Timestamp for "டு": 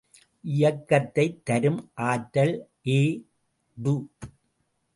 3.77-3.93